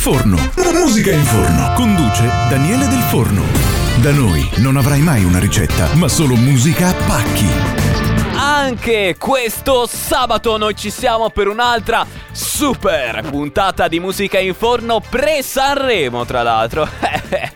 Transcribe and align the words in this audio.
Forno. 0.00 0.38
Musica 0.72 1.10
in 1.10 1.22
Forno. 1.22 1.74
Conduce 1.74 2.22
Daniele 2.48 2.88
Del 2.88 3.00
Forno. 3.00 3.42
Da 4.00 4.10
noi 4.12 4.48
non 4.56 4.78
avrai 4.78 5.02
mai 5.02 5.24
una 5.24 5.38
ricetta, 5.38 5.92
ma 5.96 6.08
solo 6.08 6.36
musica 6.36 6.88
a 6.88 6.94
pacchi. 6.94 7.46
Anche 8.34 9.16
questo 9.18 9.86
sabato 9.86 10.56
noi 10.56 10.74
ci 10.74 10.88
siamo 10.88 11.28
per 11.28 11.48
un'altra 11.48 12.06
super 12.32 13.28
puntata 13.28 13.88
di 13.88 14.00
musica 14.00 14.38
in 14.38 14.54
forno 14.54 15.00
pre-Sanremo, 15.06 16.24
tra 16.24 16.42
l'altro. 16.42 16.88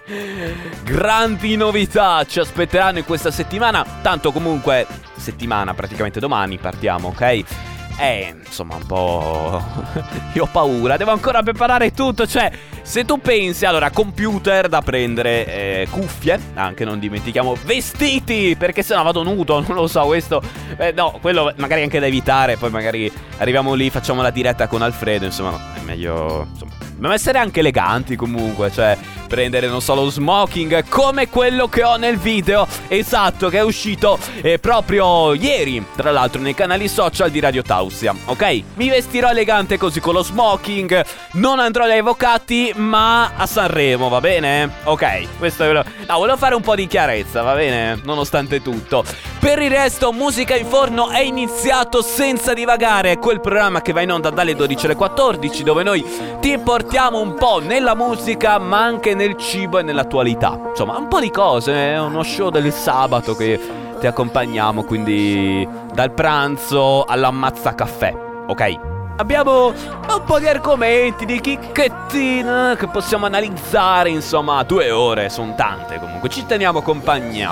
Grandi 0.84 1.56
novità 1.56 2.26
ci 2.26 2.40
aspetteranno 2.40 2.98
in 2.98 3.06
questa 3.06 3.30
settimana. 3.30 3.86
Tanto 4.02 4.32
comunque, 4.32 4.86
settimana 5.16 5.72
praticamente 5.72 6.20
domani 6.20 6.58
partiamo, 6.58 7.08
ok? 7.08 7.73
Eh, 7.98 8.34
insomma, 8.44 8.76
un 8.76 8.86
po'. 8.86 9.62
Io 10.34 10.44
ho 10.44 10.48
paura, 10.50 10.96
devo 10.96 11.12
ancora 11.12 11.42
preparare 11.42 11.92
tutto. 11.92 12.26
Cioè, 12.26 12.50
se 12.82 13.04
tu 13.04 13.20
pensi, 13.20 13.64
allora, 13.64 13.90
computer 13.90 14.68
da 14.68 14.82
prendere, 14.82 15.46
eh, 15.46 15.88
cuffie, 15.90 16.38
anche 16.54 16.84
non 16.84 16.98
dimentichiamo, 16.98 17.56
vestiti, 17.64 18.56
perché 18.58 18.82
se 18.82 18.94
no 18.94 19.02
vado 19.02 19.22
nudo, 19.22 19.60
non 19.66 19.76
lo 19.76 19.86
so, 19.86 20.04
questo. 20.06 20.42
Eh, 20.76 20.92
no, 20.92 21.18
quello 21.20 21.52
magari 21.56 21.82
anche 21.82 22.00
da 22.00 22.06
evitare. 22.06 22.56
Poi 22.56 22.70
magari 22.70 23.10
arriviamo 23.38 23.74
lì, 23.74 23.90
facciamo 23.90 24.22
la 24.22 24.30
diretta 24.30 24.66
con 24.66 24.82
Alfredo. 24.82 25.24
Insomma, 25.24 25.58
è 25.74 25.80
meglio. 25.80 26.46
Insomma, 26.50 26.72
dobbiamo 27.04 27.12
essere 27.12 27.38
anche 27.38 27.60
eleganti 27.60 28.16
comunque, 28.16 28.72
cioè 28.72 28.96
prendere 29.28 29.66
non 29.66 29.82
solo 29.82 30.08
smoking 30.08 30.88
come 30.88 31.28
quello 31.28 31.68
che 31.68 31.82
ho 31.82 31.96
nel 31.96 32.16
video. 32.16 32.66
Esatto 32.88 33.48
che 33.48 33.58
è 33.58 33.62
uscito 33.62 34.18
eh, 34.40 34.58
proprio 34.58 35.34
ieri 35.34 35.84
tra 35.96 36.10
l'altro 36.10 36.40
nei 36.40 36.54
canali 36.54 36.88
social 36.88 37.30
di 37.30 37.40
Radio 37.40 37.62
Tausia 37.62 38.14
ok? 38.24 38.62
Mi 38.74 38.88
vestirò 38.88 39.28
elegante 39.28 39.76
così 39.76 40.00
con 40.00 40.14
lo 40.14 40.22
smoking. 40.22 41.04
Non 41.32 41.58
andrò 41.58 41.84
agli 41.84 41.98
avvocati 41.98 42.72
ma 42.76 43.34
a 43.34 43.46
Sanremo 43.46 44.08
va 44.08 44.20
bene? 44.20 44.70
Ok 44.84 45.38
questo 45.38 45.64
è 45.64 45.66
quello 45.66 45.84
no 46.06 46.18
volevo 46.18 46.38
fare 46.38 46.54
un 46.54 46.62
po' 46.62 46.74
di 46.74 46.86
chiarezza 46.86 47.42
va 47.42 47.54
bene? 47.54 48.00
Nonostante 48.04 48.62
tutto. 48.62 49.04
Per 49.40 49.58
il 49.60 49.70
resto 49.70 50.10
musica 50.12 50.56
in 50.56 50.64
forno 50.64 51.10
è 51.10 51.20
iniziato 51.20 52.00
senza 52.00 52.54
divagare. 52.54 53.18
Quel 53.18 53.40
programma 53.40 53.82
che 53.82 53.92
va 53.92 54.00
in 54.00 54.10
onda 54.10 54.30
dalle 54.30 54.54
12 54.54 54.86
alle 54.86 54.94
14 54.94 55.62
dove 55.62 55.82
noi 55.82 56.02
ti 56.40 56.56
portiamo 56.56 56.93
un 56.94 57.34
po' 57.34 57.58
nella 57.58 57.96
musica 57.96 58.56
ma 58.58 58.84
anche 58.84 59.14
nel 59.14 59.36
cibo 59.36 59.80
e 59.80 59.82
nell'attualità. 59.82 60.56
Insomma, 60.68 60.96
un 60.96 61.08
po' 61.08 61.18
di 61.18 61.28
cose, 61.28 61.72
è 61.72 61.98
uno 61.98 62.22
show 62.22 62.50
del 62.50 62.72
sabato 62.72 63.34
che 63.34 63.58
ti 63.98 64.06
accompagniamo, 64.06 64.84
quindi 64.84 65.68
dal 65.92 66.12
pranzo 66.12 67.02
all'ammazza 67.02 67.74
caffè, 67.74 68.14
ok? 68.46 68.78
Abbiamo 69.16 69.66
un 69.66 70.22
po' 70.24 70.38
di 70.38 70.46
argomenti, 70.46 71.24
di 71.24 71.40
chicchettine 71.40 72.76
che 72.76 72.86
possiamo 72.86 73.26
analizzare, 73.26 74.10
insomma, 74.10 74.62
due 74.62 74.92
ore, 74.92 75.30
sono 75.30 75.52
tante 75.56 75.98
comunque, 75.98 76.28
ci 76.28 76.46
teniamo 76.46 76.80
compagnia. 76.80 77.50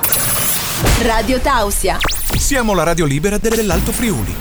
Radio 1.02 1.40
Tausia. 1.40 1.98
Siamo 2.38 2.74
la 2.74 2.84
radio 2.84 3.06
libera 3.06 3.38
dell'Alto 3.38 3.90
Friuli. 3.90 4.34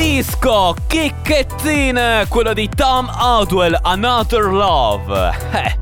Disco 0.00 0.74
Chicchettine, 0.86 2.24
quello 2.30 2.54
di 2.54 2.70
Tom 2.74 3.06
Odwell, 3.20 3.78
Another 3.82 4.44
Love. 4.44 5.30
Eh, 5.52 5.78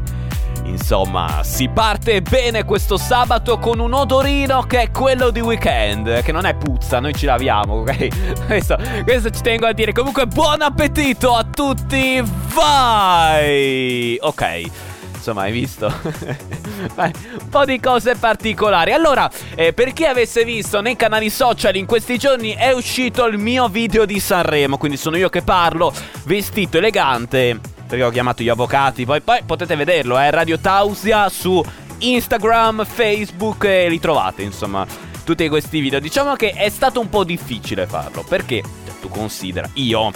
insomma, 0.64 1.44
si 1.44 1.69
parte 1.69 2.20
bene 2.20 2.64
questo 2.64 2.97
sabato 2.97 3.58
con 3.58 3.78
un 3.78 3.92
odorino 3.92 4.62
che 4.62 4.80
è 4.80 4.91
quello 4.91 5.30
di 5.30 5.38
weekend, 5.38 6.22
che 6.22 6.33
non 6.33 6.47
è 6.47 6.56
puzza, 6.56 6.98
noi 6.98 7.14
ci 7.14 7.27
laviamo, 7.27 7.75
ok? 7.75 8.08
Questo, 8.47 8.77
questo 9.05 9.30
ci 9.30 9.41
tengo 9.41 9.66
a 9.66 9.72
dire. 9.72 9.92
Comunque, 9.92 10.27
buon 10.27 10.62
appetito 10.62 11.36
a 11.36 11.44
tutti, 11.44 12.20
vai! 12.53 14.19
Ok 14.20 14.97
insomma 15.19 15.42
hai 15.42 15.52
visto? 15.52 15.92
Un 16.97 17.48
po' 17.50 17.64
di 17.64 17.78
cose 17.80 18.14
particolari. 18.14 18.92
Allora 18.92 19.30
eh, 19.54 19.72
per 19.72 19.92
chi 19.92 20.04
avesse 20.04 20.44
visto 20.44 20.81
nei 20.81 20.97
canali 20.97 21.28
social 21.28 21.76
in 21.76 21.87
questi 21.87 22.16
giorni 22.16 22.54
è 22.54 22.72
uscito 22.72 23.26
il 23.26 23.37
mio 23.37 23.69
video 23.69 24.04
di 24.04 24.19
Sanremo 24.19 24.78
quindi 24.78 24.97
sono 24.97 25.16
io 25.16 25.28
che 25.28 25.42
parlo 25.42 25.92
vestito 26.25 26.78
elegante 26.78 27.59
perché 27.87 28.04
ho 28.04 28.10
chiamato 28.10 28.42
gli 28.42 28.48
avvocati 28.48 29.04
poi, 29.04 29.20
poi 29.20 29.42
potete 29.44 29.76
vederlo 29.76 30.19
eh 30.19 30.31
Radio 30.31 30.59
Tausia 30.59 31.28
su 31.28 31.62
Instagram 31.98 32.84
Facebook 32.84 33.65
e 33.65 33.88
li 33.88 33.98
trovate 33.98 34.42
insomma 34.42 34.87
tutti 35.25 35.47
questi 35.48 35.81
video. 35.81 36.00
Diciamo 36.00 36.34
che 36.37 36.53
è 36.53 36.71
stato 36.71 37.00
un 37.00 37.10
po' 37.10 37.22
difficile 37.22 37.87
farlo 37.87 38.25
perché 38.26 38.62
cioè, 38.62 38.94
tu 38.98 39.09
considera 39.09 39.69
io 39.75 40.10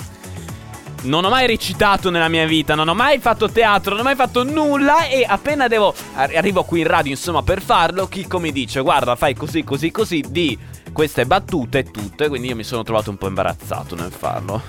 non 1.02 1.24
ho 1.24 1.28
mai 1.28 1.46
recitato 1.46 2.10
nella 2.10 2.28
mia 2.28 2.46
vita, 2.46 2.74
non 2.74 2.88
ho 2.88 2.94
mai 2.94 3.18
fatto 3.18 3.50
teatro, 3.50 3.90
non 3.90 4.00
ho 4.00 4.04
mai 4.04 4.14
fatto 4.14 4.44
nulla 4.44 5.06
e 5.06 5.24
appena 5.26 5.68
devo 5.68 5.94
arrivo 6.14 6.64
qui 6.64 6.80
in 6.80 6.86
radio, 6.86 7.10
insomma, 7.10 7.42
per 7.42 7.60
farlo, 7.62 8.06
Chicco 8.08 8.38
mi 8.38 8.52
dice 8.52 8.80
"Guarda, 8.80 9.16
fai 9.16 9.34
così, 9.34 9.64
così, 9.64 9.90
così 9.90 10.24
di 10.28 10.56
queste 10.92 11.26
battute 11.26 11.78
e 11.78 11.90
tutte", 11.90 12.28
quindi 12.28 12.48
io 12.48 12.56
mi 12.56 12.64
sono 12.64 12.82
trovato 12.82 13.10
un 13.10 13.16
po' 13.16 13.28
imbarazzato 13.28 13.94
nel 13.94 14.12
farlo. 14.12 14.62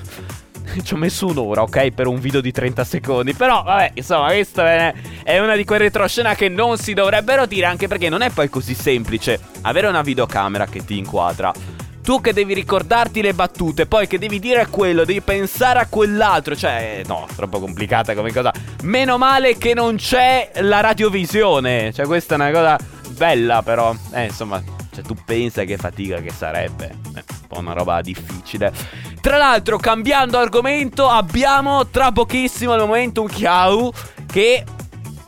Ci 0.81 0.94
ho 0.94 0.97
messo 0.97 1.27
un'ora, 1.27 1.61
ok, 1.61 1.91
per 1.91 2.07
un 2.07 2.19
video 2.19 2.41
di 2.41 2.51
30 2.51 2.83
secondi. 2.83 3.33
Però, 3.33 3.63
vabbè, 3.63 3.91
insomma, 3.95 4.27
questa 4.27 4.94
è 5.23 5.39
una 5.39 5.55
di 5.55 5.65
quelle 5.65 5.83
retroscena 5.83 6.35
che 6.35 6.50
non 6.50 6.77
si 6.77 6.94
dovrebbero 6.94 7.45
dire, 7.45 7.65
anche 7.65 7.88
perché 7.88 8.09
non 8.09 8.21
è 8.21 8.29
poi 8.29 8.50
così 8.50 8.73
semplice 8.73 9.39
avere 9.61 9.88
una 9.88 10.01
videocamera 10.01 10.65
che 10.65 10.83
ti 10.83 10.97
inquadra 10.97 11.51
tu 12.03 12.19
che 12.19 12.34
devi 12.34 12.53
ricordarti 12.53 13.22
le 13.22 13.34
battute, 13.34 13.86
poi 13.86 14.08
che 14.08 14.19
devi 14.19 14.38
dire 14.38 14.68
quello, 14.68 15.06
devi 15.06 15.22
pensare 15.22 15.80
a 15.80 15.88
quell'altro. 15.88 16.56
Cioè, 16.56 17.02
no, 17.08 17.25
troppo 17.34 17.59
complicata 17.59 18.14
come 18.14 18.31
cosa. 18.31 18.52
Meno 18.84 19.18
male 19.18 19.58
che 19.58 19.74
non 19.74 19.96
c'è 19.96 20.52
la 20.56 20.81
radiovisione. 20.81 21.94
Cioè, 21.94 22.06
questa 22.06 22.36
è 22.36 22.38
una 22.38 22.52
cosa 22.52 22.78
bella, 23.12 23.63
però. 23.63 23.96
Eh, 24.12 24.25
insomma, 24.25 24.62
cioè, 24.94 25.03
tu 25.03 25.16
pensa 25.25 25.63
che 25.63 25.78
fatica 25.78 26.18
che 26.18 26.31
sarebbe. 26.31 26.90
Eh, 27.16 27.24
un 27.25 27.47
po' 27.47 27.59
una 27.59 27.74
roba 27.74 28.02
difficile. 28.02 28.72
Tra 29.22 29.38
l'altro, 29.38 29.78
cambiando 29.78 30.38
argomento, 30.38 31.08
abbiamo 31.08 31.88
tra 31.88 32.12
pochissimo 32.12 32.74
al 32.74 32.80
momento 32.80 33.22
un 33.22 33.30
Chiau 33.30 33.92
che 34.28 34.66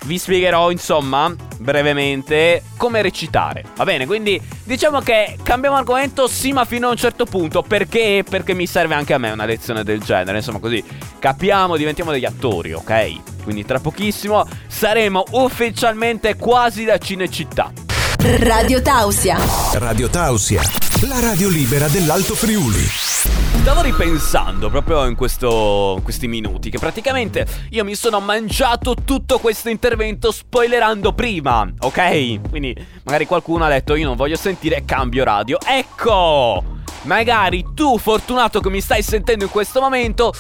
vi 0.06 0.18
spiegherò, 0.18 0.72
insomma, 0.72 1.34
brevemente 1.58 2.64
come 2.78 3.02
recitare. 3.02 3.64
Va 3.76 3.84
bene, 3.84 4.06
quindi 4.06 4.40
diciamo 4.64 5.00
che 5.00 5.38
cambiamo 5.44 5.76
argomento 5.76 6.28
sì, 6.28 6.54
ma 6.54 6.66
fino 6.66 6.88
a 6.88 6.92
un 6.92 6.98
certo 6.98 7.26
punto. 7.26 7.62
Perché? 7.62 8.24
Perché 8.28 8.54
mi 8.54 8.68
serve 8.68 8.94
anche 8.96 9.14
a 9.14 9.18
me 9.18 9.32
una 9.32 9.46
lezione 9.46 9.84
del 9.84 10.02
genere. 10.02 10.38
Insomma, 10.38 10.60
così 10.60 10.84
capiamo, 11.20 11.78
diventiamo 11.78 12.12
degli 12.12 12.26
attori, 12.26 12.74
ok? 12.74 13.44
Quindi 13.44 13.66
tra 13.66 13.80
pochissimo 13.80 14.48
saremo 14.68 15.24
ufficialmente 15.32 16.36
quasi 16.36 16.84
da 16.84 16.98
Cinecittà. 16.98 17.72
Radio 18.40 18.82
Tausia. 18.82 19.38
Radio 19.74 20.10
Tausia, 20.10 20.62
la 21.08 21.20
radio 21.20 21.50
libera 21.50 21.88
dell'Alto 21.88 22.34
Friuli. 22.34 22.84
Stavo 23.62 23.82
ripensando 23.82 24.70
proprio 24.70 25.06
in, 25.06 25.16
questo, 25.16 25.96
in 25.98 26.04
questi 26.04 26.28
minuti 26.28 26.70
che 26.70 26.80
praticamente 26.80 27.46
io 27.72 27.84
mi 27.84 27.96
sono 27.96 28.20
mangiato 28.20 28.96
tutto 29.06 29.40
questo 29.40 29.70
intervento 29.70 30.32
spoilerando 30.32 31.14
prima, 31.14 31.68
ok? 31.80 32.50
Quindi 32.50 32.76
magari 33.04 33.26
qualcuno 33.26 33.66
ha 33.66 33.70
detto 33.70 33.96
io 33.96 34.08
non 34.08 34.16
voglio 34.16 34.36
sentire 34.36 34.84
cambio 34.86 35.24
radio. 35.24 35.58
Ecco! 35.66 36.64
Magari 37.04 37.66
tu, 37.76 37.98
fortunato 38.00 38.60
che 38.60 38.70
mi 38.70 38.82
stai 38.82 39.04
sentendo 39.04 39.44
in 39.44 39.52
questo 39.52 39.80
momento, 39.80 40.34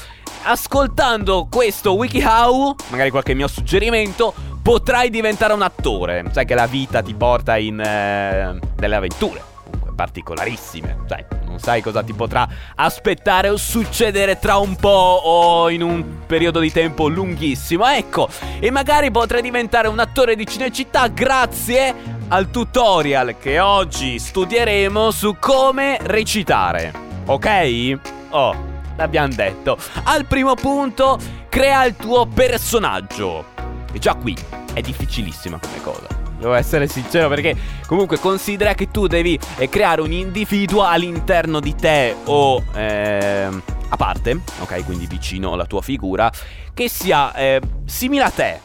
ascoltando 0.43 1.47
questo 1.49 1.93
WikiHow, 1.93 2.75
magari 2.89 3.11
qualche 3.11 3.35
mio 3.35 3.47
suggerimento, 3.47 4.33
potrai 4.63 5.11
diventare 5.11 5.53
un 5.53 5.61
attore. 5.61 6.25
Sai 6.31 6.45
che 6.45 6.55
la 6.55 6.65
vita 6.65 7.03
ti 7.03 7.13
porta 7.13 7.55
in 7.57 7.79
eh, 7.79 8.59
delle 8.75 8.95
avventure, 8.95 9.53
particolarissime. 9.95 10.97
Sai, 11.07 11.25
non 11.45 11.59
sai 11.59 11.81
cosa 11.81 12.03
ti 12.03 12.13
potrà 12.13 12.47
aspettare 12.75 13.49
o 13.49 13.57
succedere 13.57 14.37
tra 14.37 14.57
un 14.57 14.75
po' 14.75 15.21
o 15.23 15.69
in 15.69 15.81
un 15.81 16.25
periodo 16.27 16.59
di 16.59 16.71
tempo 16.71 17.07
lunghissimo. 17.07 17.87
Ecco, 17.87 18.29
e 18.59 18.69
magari 18.71 19.09
potrai 19.09 19.41
diventare 19.41 19.87
un 19.87 19.99
attore 19.99 20.35
di 20.35 20.45
Cinecittà 20.45 21.07
grazie 21.07 21.93
al 22.27 22.49
tutorial 22.49 23.37
che 23.39 23.59
oggi 23.59 24.19
studieremo 24.19 25.11
su 25.11 25.37
come 25.39 25.97
recitare. 26.01 26.91
Ok? 27.25 27.99
Oh, 28.29 28.55
l'abbiamo 28.97 29.33
detto. 29.33 29.77
Al 30.03 30.25
primo 30.25 30.55
punto, 30.55 31.17
crea 31.49 31.85
il 31.85 31.95
tuo 31.95 32.25
personaggio. 32.25 33.53
E 33.91 33.99
già 33.99 34.15
qui 34.15 34.35
è 34.73 34.81
difficilissima 34.81 35.57
come 35.59 35.81
cosa. 35.81 36.14
Devo 36.45 36.57
essere 36.57 36.87
sincero 36.87 37.27
perché 37.27 37.55
comunque 37.87 38.19
considera 38.19 38.75
che 38.75 38.91
tu 38.91 39.07
devi 39.07 39.39
eh, 39.57 39.67
creare 39.67 40.01
un 40.01 40.11
individuo 40.11 40.83
all'interno 40.83 41.59
di 41.59 41.73
te 41.73 42.15
o 42.25 42.61
eh, 42.75 43.49
a 43.89 43.95
parte, 43.97 44.41
ok, 44.59 44.85
quindi 44.85 45.07
vicino 45.07 45.53
alla 45.53 45.65
tua 45.65 45.81
figura, 45.81 46.31
che 46.71 46.87
sia 46.87 47.33
eh, 47.33 47.59
simile 47.85 48.25
a 48.25 48.29
te, 48.29 48.59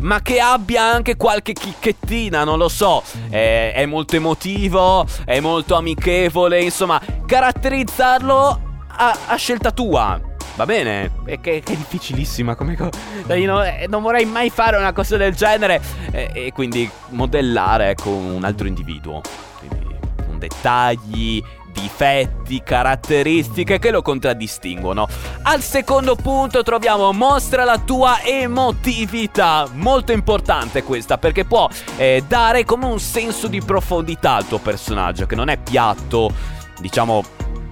ma 0.00 0.20
che 0.20 0.40
abbia 0.40 0.82
anche 0.82 1.16
qualche 1.16 1.52
chicchettina, 1.52 2.42
non 2.42 2.58
lo 2.58 2.68
so, 2.68 3.04
eh, 3.30 3.72
è 3.72 3.86
molto 3.86 4.16
emotivo, 4.16 5.06
è 5.24 5.38
molto 5.38 5.76
amichevole, 5.76 6.60
insomma, 6.60 7.00
caratterizzarlo 7.24 8.60
a, 8.96 9.18
a 9.28 9.36
scelta 9.36 9.70
tua. 9.70 10.31
Va 10.54 10.66
bene? 10.66 11.10
È 11.24 11.40
che, 11.40 11.62
è 11.64 11.76
difficilissima 11.76 12.54
come 12.54 12.76
cosa. 12.76 12.90
Cioè, 13.26 13.36
io 13.36 13.52
no, 13.52 13.62
eh, 13.62 13.86
non 13.88 14.02
vorrei 14.02 14.24
mai 14.24 14.50
fare 14.50 14.76
una 14.76 14.92
cosa 14.92 15.16
del 15.16 15.34
genere 15.34 15.80
eh, 16.10 16.30
e 16.32 16.52
quindi 16.52 16.88
modellare 17.10 17.94
con 17.94 18.12
ecco, 18.12 18.34
un 18.36 18.44
altro 18.44 18.66
individuo. 18.66 19.20
Quindi 19.58 19.96
con 20.26 20.38
dettagli, 20.38 21.42
difetti, 21.72 22.62
caratteristiche 22.62 23.78
che 23.78 23.90
lo 23.90 24.02
contraddistinguono. 24.02 25.08
Al 25.42 25.62
secondo 25.62 26.14
punto 26.14 26.62
troviamo 26.62 27.12
mostra 27.12 27.64
la 27.64 27.78
tua 27.78 28.22
emotività, 28.22 29.68
molto 29.72 30.12
importante 30.12 30.82
questa 30.82 31.18
perché 31.18 31.44
può 31.44 31.68
eh, 31.96 32.22
dare 32.26 32.64
come 32.64 32.86
un 32.86 33.00
senso 33.00 33.48
di 33.48 33.60
profondità 33.60 34.34
al 34.34 34.46
tuo 34.46 34.58
personaggio 34.58 35.26
che 35.26 35.34
non 35.34 35.48
è 35.48 35.56
piatto, 35.56 36.30
diciamo 36.78 37.24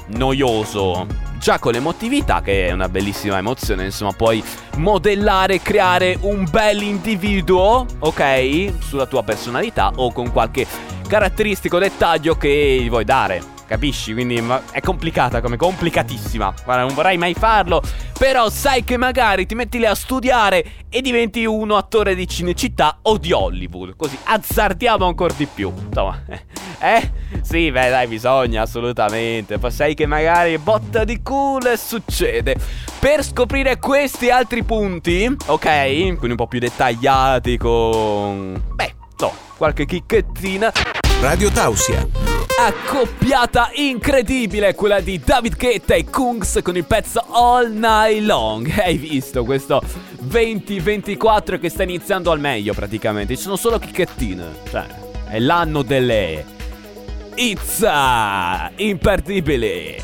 noioso. 0.09 1.29
Già 1.41 1.59
con 1.59 1.73
l'emotività, 1.73 2.43
che 2.43 2.67
è 2.67 2.73
una 2.73 2.91
bellissima 2.91 3.39
emozione, 3.39 3.87
insomma, 3.87 4.13
puoi 4.13 4.45
modellare 4.77 5.63
creare 5.63 6.19
un 6.21 6.47
bel 6.51 6.83
individuo, 6.83 7.87
ok? 7.99 8.75
Sulla 8.81 9.07
tua 9.07 9.23
personalità 9.23 9.91
o 9.97 10.13
con 10.13 10.31
qualche 10.33 10.67
caratteristico 11.09 11.79
dettaglio 11.79 12.37
che 12.37 12.81
gli 12.83 12.91
vuoi 12.91 13.05
dare. 13.05 13.43
Capisci? 13.67 14.13
Quindi 14.13 14.45
è 14.71 14.81
complicata 14.81 15.41
come 15.41 15.57
complicatissima. 15.57 16.53
Guarda, 16.63 16.85
non 16.85 16.93
vorrei 16.93 17.17
mai 17.17 17.33
farlo. 17.33 17.81
Però 18.19 18.51
sai 18.51 18.85
che 18.85 18.99
magari 18.99 19.47
ti 19.47 19.55
metti 19.55 19.79
lì 19.79 19.87
a 19.87 19.95
studiare 19.95 20.65
e 20.91 21.01
diventi 21.01 21.47
uno 21.47 21.77
attore 21.77 22.15
di 22.15 22.29
Cinecittà 22.29 22.99
o 23.01 23.17
di 23.17 23.33
Hollywood. 23.33 23.97
Così 23.97 24.19
azzardiamo 24.25 25.07
ancora 25.07 25.33
di 25.35 25.47
più. 25.47 25.73
Insomma, 25.87 26.23
eh? 26.81 27.11
Sì, 27.43 27.71
beh, 27.71 27.91
dai, 27.91 28.07
bisogna 28.07 28.63
assolutamente. 28.63 29.59
Poi 29.59 29.71
sai 29.71 29.95
che 29.95 30.07
magari 30.07 30.59
botta 30.59 31.05
di 31.05 31.23
culo 31.23 31.71
e 31.71 31.77
succede. 31.77 32.57
Per 32.99 33.25
scoprire 33.25 33.79
questi 33.79 34.31
altri 34.31 34.63
punti, 34.63 35.35
ok? 35.47 35.87
Quindi 35.95 36.31
un 36.31 36.37
po' 36.37 36.47
più 36.47 36.59
dettagliati 36.59 37.57
con... 37.57 38.61
Beh, 38.75 38.95
no, 39.19 39.33
qualche 39.57 39.87
chicchettina. 39.87 40.73
Radio 41.21 41.51
Tausia 41.51 42.41
accoppiata 42.63 43.71
incredibile, 43.75 44.75
quella 44.75 45.01
di 45.01 45.19
David 45.25 45.57
Guetta 45.57 45.95
e 45.95 46.05
Kungs 46.05 46.61
con 46.63 46.77
il 46.77 46.85
pezzo 46.85 47.25
All 47.31 47.73
Night 47.73 48.23
Long. 48.23 48.71
Hai 48.79 48.99
visto 48.99 49.45
questo 49.45 49.81
2024 50.21 51.59
che 51.59 51.71
sta 51.71 51.85
iniziando 51.85 52.31
al 52.31 52.39
meglio 52.39 52.75
praticamente. 52.75 53.35
Ci 53.35 53.43
sono 53.43 53.57
solo 53.57 53.79
chicchettine. 53.79 54.47
Cioè, 54.69 54.87
è 55.29 55.39
l'anno 55.39 55.83
delle 55.83 56.45
Izza 57.41 58.71
imperdibili. 58.77 59.97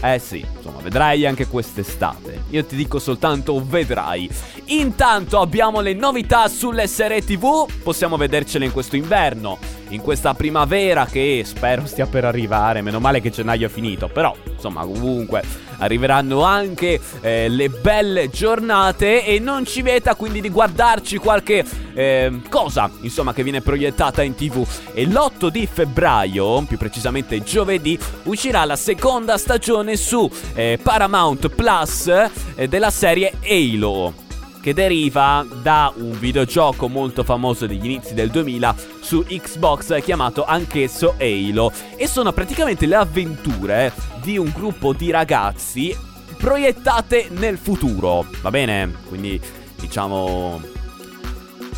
Eh 0.00 0.18
sì, 0.18 0.42
insomma, 0.68 0.82
vedrai 0.82 1.26
anche 1.26 1.46
quest'estate. 1.46 2.44
Io 2.50 2.64
ti 2.64 2.76
dico 2.76 2.98
soltanto 2.98 3.62
vedrai. 3.64 4.28
Intanto 4.66 5.40
abbiamo 5.40 5.80
le 5.80 5.94
novità 5.94 6.48
sulle 6.48 6.86
serie 6.86 7.24
TV, 7.24 7.66
possiamo 7.82 8.16
vedercele 8.16 8.66
in 8.66 8.72
questo 8.72 8.96
inverno 8.96 9.58
in 9.90 10.02
questa 10.02 10.34
primavera 10.34 11.06
che 11.06 11.42
spero 11.44 11.86
stia 11.86 12.06
per 12.06 12.24
arrivare. 12.24 12.82
Meno 12.82 13.00
male 13.00 13.20
che 13.20 13.30
gennaio 13.30 13.66
è 13.66 13.70
finito, 13.70 14.08
però 14.08 14.34
insomma 14.52 14.84
comunque 14.84 15.42
arriveranno 15.78 16.42
anche 16.42 17.00
eh, 17.20 17.48
le 17.48 17.68
belle 17.68 18.30
giornate 18.30 19.24
e 19.24 19.38
non 19.38 19.64
ci 19.64 19.82
vieta 19.82 20.16
quindi 20.16 20.40
di 20.40 20.50
guardarci 20.50 21.18
qualche 21.18 21.64
eh, 21.94 22.40
cosa 22.48 22.90
insomma 23.02 23.32
che 23.32 23.44
viene 23.44 23.60
proiettata 23.60 24.22
in 24.22 24.34
tv 24.34 24.66
e 24.92 25.06
l'8 25.06 25.48
di 25.48 25.68
febbraio 25.70 26.64
più 26.66 26.76
precisamente 26.76 27.42
giovedì 27.44 27.96
uscirà 28.24 28.64
la 28.64 28.74
seconda 28.74 29.38
stagione 29.38 29.96
su 29.96 30.28
eh, 30.58 30.76
Paramount 30.82 31.50
Plus 31.50 32.12
eh, 32.56 32.66
della 32.66 32.90
serie 32.90 33.34
Halo 33.44 34.12
che 34.60 34.74
deriva 34.74 35.46
da 35.62 35.92
un 35.94 36.18
videogioco 36.18 36.88
molto 36.88 37.22
famoso 37.22 37.68
degli 37.68 37.84
inizi 37.84 38.12
del 38.12 38.28
2000 38.28 38.74
su 38.98 39.24
Xbox 39.24 40.02
chiamato 40.02 40.44
anch'esso 40.44 41.14
Halo 41.16 41.70
e 41.94 42.08
sono 42.08 42.32
praticamente 42.32 42.86
le 42.86 42.96
avventure 42.96 43.92
di 44.20 44.36
un 44.36 44.50
gruppo 44.52 44.92
di 44.92 45.12
ragazzi 45.12 45.96
proiettate 46.36 47.28
nel 47.30 47.56
futuro, 47.56 48.26
va 48.40 48.50
bene? 48.50 48.92
Quindi 49.06 49.40
diciamo 49.78 50.60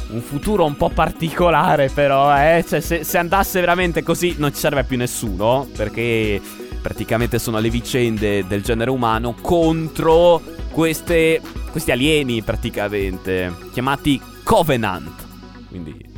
un 0.08 0.20
futuro 0.22 0.64
un 0.64 0.76
po' 0.76 0.88
particolare 0.88 1.90
però, 1.90 2.34
eh? 2.34 2.64
Cioè 2.66 2.80
se, 2.80 3.04
se 3.04 3.18
andasse 3.18 3.60
veramente 3.60 4.02
così 4.02 4.36
non 4.38 4.54
ci 4.54 4.58
serve 4.58 4.84
più 4.84 4.96
nessuno 4.96 5.68
perché 5.76 6.40
praticamente 6.80 7.38
sono 7.38 7.58
le 7.58 7.70
vicende 7.70 8.46
del 8.46 8.62
genere 8.62 8.90
umano 8.90 9.34
contro 9.40 10.40
queste, 10.72 11.40
questi 11.70 11.90
alieni 11.90 12.42
praticamente, 12.42 13.54
chiamati 13.72 14.20
Covenant. 14.42 15.28
Quindi 15.68 16.08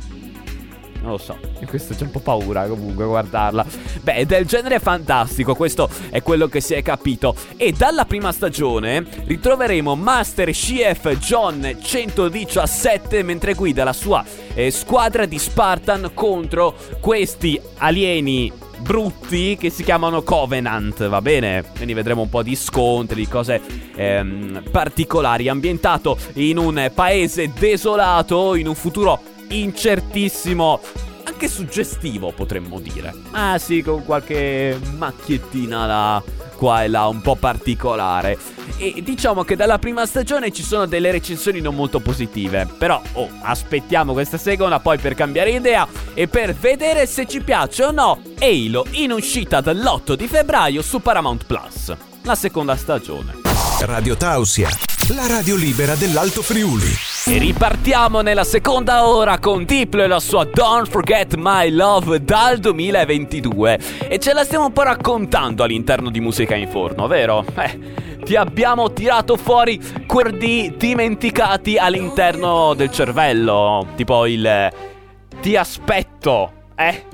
non 1.03 1.11
lo 1.11 1.17
so, 1.17 1.37
questo 1.65 1.93
c'è 1.93 2.03
un 2.03 2.11
po' 2.11 2.21
paura 2.21 2.65
comunque 2.65 3.05
guardarla. 3.05 3.65
Beh, 4.01 4.25
del 4.25 4.45
genere 4.45 4.79
fantastico, 4.79 5.53
questo 5.53 5.89
è 6.09 6.23
quello 6.23 6.47
che 6.47 6.61
si 6.61 6.75
è 6.75 6.81
capito. 6.81 7.35
E 7.57 7.73
dalla 7.73 8.05
prima 8.05 8.31
stagione 8.31 9.05
ritroveremo 9.25 9.95
Master 9.95 10.49
Chief 10.51 11.17
John 11.17 11.77
117 11.81 13.21
mentre 13.21 13.53
guida 13.53 13.83
la 13.83 13.91
sua 13.91 14.23
eh, 14.53 14.71
squadra 14.71 15.25
di 15.25 15.37
Spartan 15.37 16.11
contro 16.13 16.73
questi 17.01 17.59
alieni 17.79 18.62
brutti 18.79 19.57
che 19.57 19.69
si 19.69 19.83
chiamano 19.83 20.23
Covenant, 20.23 21.07
va 21.07 21.21
bene? 21.21 21.63
Quindi 21.75 21.93
vedremo 21.93 22.21
un 22.21 22.29
po' 22.29 22.43
di 22.43 22.55
scontri, 22.55 23.15
di 23.15 23.27
cose 23.27 23.61
ehm, 23.95 24.63
particolari, 24.71 25.47
ambientato 25.47 26.17
in 26.33 26.57
un 26.57 26.91
paese 26.93 27.51
desolato, 27.57 28.55
in 28.55 28.67
un 28.67 28.75
futuro 28.75 29.21
incertissimo 29.49 30.79
anche 31.25 31.47
suggestivo 31.47 32.31
potremmo 32.31 32.79
dire. 32.79 33.13
Ah 33.31 33.57
sì, 33.57 33.81
con 33.81 34.03
qualche 34.03 34.77
macchiettina 34.97 35.85
là 35.85 36.23
qua 36.55 36.83
e 36.83 36.87
là 36.87 37.07
un 37.07 37.21
po' 37.21 37.35
particolare. 37.35 38.37
E 38.77 39.01
diciamo 39.03 39.43
che 39.43 39.55
dalla 39.55 39.79
prima 39.79 40.05
stagione 40.05 40.51
ci 40.51 40.63
sono 40.63 40.85
delle 40.85 41.11
recensioni 41.11 41.59
non 41.59 41.75
molto 41.75 41.99
positive. 41.99 42.67
Però, 42.77 43.01
oh, 43.13 43.29
aspettiamo 43.41 44.13
questa 44.13 44.37
seconda 44.37 44.79
poi 44.79 44.97
per 44.97 45.13
cambiare 45.13 45.51
idea 45.51 45.87
e 46.13 46.27
per 46.27 46.53
vedere 46.53 47.05
se 47.05 47.25
ci 47.27 47.41
piace 47.41 47.83
o 47.83 47.91
no 47.91 48.21
Halo 48.39 48.85
in 48.91 49.11
uscita 49.11 49.61
dall'8 49.61 50.13
di 50.13 50.27
febbraio 50.27 50.81
su 50.81 51.01
Paramount 51.01 51.45
Plus. 51.45 51.93
La 52.23 52.35
seconda 52.35 52.75
stagione. 52.75 53.41
Radio 53.81 54.15
Tausia, 54.15 54.69
la 55.09 55.27
radio 55.27 55.55
libera 55.55 55.95
dell'Alto 55.95 56.41
Friuli. 56.41 57.12
E 57.25 57.37
ripartiamo 57.37 58.19
nella 58.19 58.43
seconda 58.43 59.07
ora 59.07 59.39
con 59.39 59.63
Diplo 59.63 60.03
e 60.03 60.07
la 60.07 60.19
sua 60.19 60.43
Don't 60.43 60.89
Forget 60.89 61.35
My 61.35 61.69
Love 61.69 62.21
dal 62.21 62.57
2022. 62.57 63.79
E 64.09 64.19
ce 64.19 64.33
la 64.33 64.43
stiamo 64.43 64.65
un 64.65 64.73
po' 64.73 64.81
raccontando 64.81 65.63
all'interno 65.63 66.09
di 66.09 66.19
Musica 66.19 66.55
in 66.55 66.67
Forno, 66.67 67.07
vero? 67.07 67.45
Eh, 67.55 67.79
ti 68.25 68.35
abbiamo 68.35 68.91
tirato 68.91 69.37
fuori 69.37 69.79
quelli 70.05 70.75
dimenticati 70.75 71.77
all'interno 71.77 72.73
del 72.73 72.91
cervello. 72.91 73.87
Tipo 73.95 74.25
il... 74.25 74.69
Ti 75.39 75.55
aspetto 75.55 76.51
eh, 76.75 77.05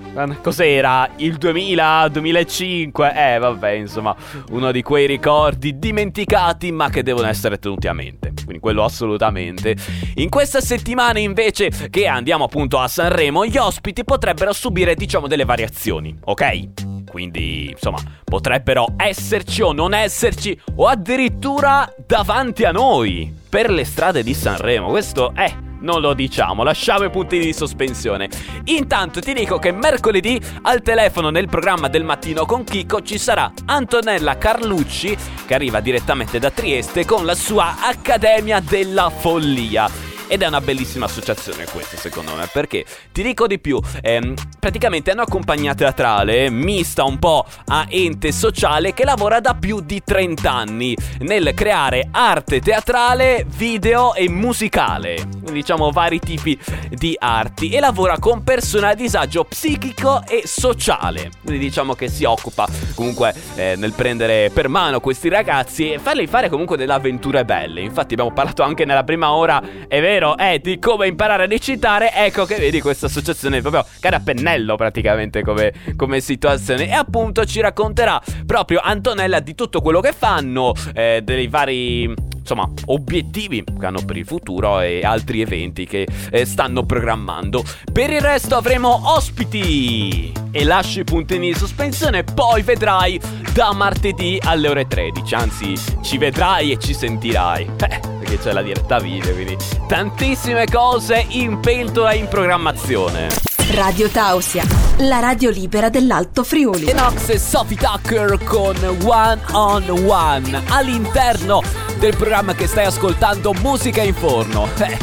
cos'era? 0.41 1.07
Il 1.17 1.37
2000, 1.37 2.07
2005? 2.11 3.13
Eh, 3.15 3.37
vabbè, 3.37 3.69
insomma, 3.71 4.15
uno 4.49 4.71
di 4.71 4.81
quei 4.81 5.05
ricordi 5.05 5.77
dimenticati 5.77 6.71
ma 6.71 6.89
che 6.89 7.03
devono 7.03 7.27
essere 7.27 7.59
tenuti 7.59 7.87
a 7.87 7.93
mente. 7.93 8.28
Quindi 8.49 8.59
quello 8.59 8.83
assolutamente. 8.83 9.75
In 10.15 10.29
questa 10.29 10.59
settimana 10.59 11.19
invece 11.19 11.69
che 11.89 12.07
andiamo 12.07 12.45
appunto 12.45 12.79
a 12.79 12.87
Sanremo, 12.87 13.45
gli 13.45 13.57
ospiti 13.57 14.03
potrebbero 14.03 14.53
subire, 14.53 14.95
diciamo, 14.95 15.27
delle 15.27 15.45
variazioni, 15.45 16.17
ok? 16.25 17.03
Quindi, 17.07 17.69
insomma, 17.69 17.99
potrebbero 18.23 18.93
esserci 18.97 19.61
o 19.61 19.71
non 19.71 19.93
esserci 19.93 20.59
o 20.75 20.87
addirittura 20.87 21.91
davanti 22.07 22.63
a 22.63 22.71
noi 22.71 23.31
per 23.47 23.69
le 23.69 23.85
strade 23.85 24.23
di 24.23 24.33
Sanremo. 24.33 24.89
Questo 24.89 25.31
è 25.35 25.67
non 25.79 26.01
lo 26.01 26.13
diciamo, 26.13 26.63
lasciamo 26.63 27.05
i 27.05 27.09
puntini 27.09 27.45
di 27.45 27.53
sospensione. 27.53 28.29
Intanto 28.65 29.19
ti 29.19 29.33
dico 29.33 29.59
che 29.59 29.71
mercoledì 29.71 30.39
al 30.63 30.81
telefono 30.81 31.29
nel 31.29 31.47
programma 31.47 31.87
del 31.87 32.03
mattino 32.03 32.45
con 32.45 32.63
Chico 32.63 33.01
ci 33.01 33.17
sarà 33.17 33.51
Antonella 33.65 34.37
Carlucci 34.37 35.17
che 35.45 35.53
arriva 35.53 35.79
direttamente 35.79 36.39
da 36.39 36.51
Trieste 36.51 37.05
con 37.05 37.25
la 37.25 37.35
sua 37.35 37.75
Accademia 37.81 38.59
della 38.59 39.09
Follia. 39.09 40.08
Ed 40.31 40.43
è 40.43 40.47
una 40.47 40.61
bellissima 40.61 41.05
associazione 41.05 41.65
questa 41.65 41.97
secondo 41.97 42.35
me 42.35 42.47
perché 42.53 42.85
ti 43.11 43.23
dico 43.23 43.47
di 43.47 43.57
più, 43.57 43.79
ehm, 43.99 44.35
praticamente 44.59 45.09
è 45.09 45.15
una 45.15 45.25
compagnia 45.25 45.73
teatrale 45.73 46.51
mista 46.51 47.03
un 47.03 47.17
po' 47.17 47.43
a 47.65 47.87
ente 47.89 48.31
sociale 48.31 48.93
che 48.93 49.05
lavora 49.05 49.39
da 49.39 49.55
più 49.55 49.81
di 49.81 50.03
30 50.03 50.51
anni 50.51 50.95
nel 51.21 51.53
creare 51.55 52.09
arte 52.11 52.59
teatrale, 52.61 53.43
video 53.47 54.13
e 54.13 54.29
musicale, 54.29 55.27
diciamo 55.51 55.89
vari 55.89 56.19
tipi 56.19 56.55
di 56.89 57.15
arti 57.17 57.71
e 57.71 57.79
lavora 57.79 58.19
con 58.19 58.43
persone 58.43 58.87
a 58.87 58.93
disagio 58.93 59.45
psichico 59.45 60.21
e 60.27 60.43
sociale, 60.45 61.31
quindi 61.43 61.65
diciamo 61.65 61.95
che 61.95 62.07
si 62.07 62.23
occupa 62.23 62.67
comunque 62.93 63.33
eh, 63.55 63.73
nel 63.77 63.93
prendere 63.93 64.51
per 64.53 64.67
mano 64.67 64.99
questi 64.99 65.27
ragazzi 65.27 65.91
e 65.91 65.97
farli 65.97 66.27
fare 66.27 66.49
comunque 66.49 66.77
delle 66.77 66.93
avventure 66.93 67.45
belle, 67.45 67.81
infatti 67.81 68.13
abbiamo 68.13 68.31
parlato 68.31 68.61
anche 68.61 68.85
nella 68.85 69.03
prima 69.03 69.31
ora, 69.31 69.61
è 69.87 69.99
vero, 69.99 70.18
eh, 70.37 70.59
di 70.59 70.79
come 70.79 71.07
imparare 71.07 71.43
a 71.43 71.47
recitare, 71.47 72.11
ecco 72.13 72.45
che 72.45 72.57
vedi 72.57 72.81
questa 72.81 73.05
associazione 73.05 73.61
proprio 73.61 73.85
cade 73.99 74.15
a 74.17 74.19
pennello 74.19 74.75
praticamente 74.75 75.41
come, 75.41 75.73
come 75.95 76.19
situazione. 76.19 76.87
E 76.87 76.93
appunto 76.93 77.45
ci 77.45 77.61
racconterà 77.61 78.21
proprio 78.45 78.79
Antonella 78.81 79.39
di 79.39 79.55
tutto 79.55 79.81
quello 79.81 79.99
che 79.99 80.13
fanno, 80.13 80.73
eh, 80.93 81.21
dei 81.23 81.47
vari 81.47 82.13
insomma, 82.39 82.69
obiettivi 82.85 83.63
che 83.63 83.85
hanno 83.85 84.03
per 84.03 84.17
il 84.17 84.25
futuro 84.25 84.79
e 84.79 85.01
altri 85.03 85.41
eventi 85.41 85.85
che 85.85 86.07
eh, 86.31 86.45
stanno 86.45 86.85
programmando. 86.85 87.63
Per 87.91 88.09
il 88.09 88.21
resto 88.21 88.55
avremo 88.55 89.13
ospiti 89.13 90.31
e 90.51 90.63
lasci 90.63 91.01
i 91.01 91.03
puntini 91.03 91.49
in 91.49 91.55
sospensione, 91.55 92.23
poi 92.23 92.61
vedrai 92.61 93.19
da 93.53 93.73
martedì 93.73 94.39
alle 94.43 94.67
ore 94.67 94.87
13, 94.87 95.35
anzi 95.35 95.73
ci 96.01 96.17
vedrai 96.17 96.71
e 96.71 96.79
ci 96.79 96.93
sentirai. 96.93 97.77
Eh, 97.89 97.99
perché 98.19 98.37
c'è 98.37 98.51
la 98.51 98.61
diretta 98.61 98.99
video, 98.99 99.33
quindi 99.33 99.57
tantissime 99.87 100.65
cose 100.65 101.25
in 101.29 101.59
pentola 101.59 102.13
in 102.13 102.27
programmazione. 102.27 103.29
Radio 103.71 104.09
Tausia, 104.09 104.63
la 104.99 105.19
radio 105.19 105.49
libera 105.49 105.89
dell'Alto 105.89 106.43
Friuli. 106.43 106.87
Enox 106.87 107.29
e 107.29 107.39
Sophie 107.39 107.77
Tucker 107.77 108.37
con 108.43 108.75
One 109.03 109.41
on 109.51 109.89
One 110.07 110.63
all'interno 110.69 111.88
del 111.99 112.15
programma 112.15 112.55
che 112.55 112.65
stai 112.65 112.85
ascoltando 112.85 113.53
Musica 113.61 114.01
in 114.01 114.13
Forno. 114.13 114.67
Eh, 114.79 114.97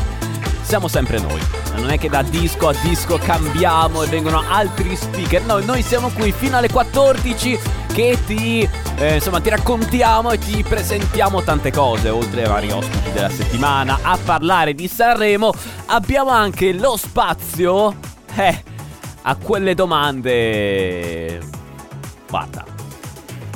siamo 0.63 0.89
sempre 0.89 1.21
noi. 1.21 1.41
Non 1.77 1.91
è 1.91 1.99
che 1.99 2.09
da 2.09 2.23
disco 2.23 2.69
a 2.69 2.75
disco 2.83 3.19
cambiamo 3.19 4.03
e 4.03 4.09
vengono 4.09 4.43
altri 4.49 4.97
speaker. 4.97 5.43
No, 5.43 5.59
noi 5.61 5.83
siamo 5.83 6.09
qui 6.09 6.33
fino 6.33 6.57
alle 6.57 6.69
14 6.69 7.59
che 7.93 8.19
ti, 8.27 8.69
eh, 8.97 9.15
insomma, 9.15 9.41
ti 9.41 9.49
raccontiamo 9.49 10.33
e 10.33 10.39
ti 10.39 10.65
presentiamo 10.65 11.43
tante 11.43 11.71
cose. 11.71 12.09
Oltre 12.09 12.43
ai 12.43 12.49
vari 12.49 12.71
ospiti 12.73 13.13
della 13.13 13.31
settimana, 13.31 14.01
a 14.03 14.19
parlare 14.23 14.75
di 14.75 14.89
Sanremo, 14.89 15.53
abbiamo 15.87 16.31
anche 16.31 16.73
lo 16.73 16.97
spazio 16.97 17.95
eh, 18.35 18.63
a 19.23 19.37
quelle 19.37 19.75
domande. 19.75 21.39
Guarda, 22.29 22.66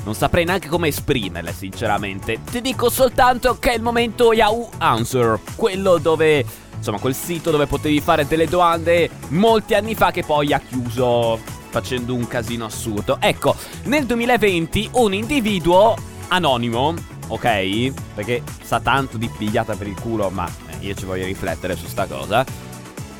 non 0.04 0.14
saprei 0.14 0.44
neanche 0.44 0.68
come 0.68 0.88
esprimerle, 0.88 1.52
sinceramente. 1.52 2.40
Ti 2.42 2.60
dico 2.60 2.88
soltanto 2.90 3.58
che 3.58 3.72
è 3.72 3.74
il 3.74 3.82
momento 3.82 4.32
Yahoo 4.32 4.68
Answer, 4.78 5.38
quello 5.56 5.98
dove. 5.98 6.44
Insomma, 6.76 6.98
quel 6.98 7.14
sito 7.14 7.50
dove 7.50 7.66
potevi 7.66 8.00
fare 8.00 8.26
delle 8.26 8.46
domande 8.46 9.10
molti 9.28 9.74
anni 9.74 9.94
fa 9.94 10.10
che 10.10 10.22
poi 10.24 10.54
ha 10.54 10.60
chiuso 10.60 11.38
facendo 11.68 12.14
un 12.14 12.26
casino 12.26 12.64
assurdo. 12.64 13.18
Ecco, 13.20 13.54
nel 13.84 14.06
2020 14.06 14.90
un 14.92 15.12
individuo 15.12 15.94
anonimo, 16.28 16.94
ok? 17.28 17.92
Perché 18.14 18.42
sa 18.62 18.80
tanto 18.80 19.18
di 19.18 19.28
pigliata 19.28 19.74
per 19.74 19.88
il 19.88 20.00
culo, 20.00 20.30
ma 20.30 20.48
eh, 20.68 20.86
io 20.86 20.94
ci 20.94 21.04
voglio 21.04 21.26
riflettere 21.26 21.76
su 21.76 21.86
sta 21.86 22.06
cosa. 22.06 22.44